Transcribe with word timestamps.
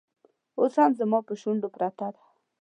اوس 0.59 0.73
هم 0.81 0.91
زما 0.99 1.19
پر 1.27 1.35
شونډو 1.41 1.67
پرته 1.75 2.07
ده 2.13 2.23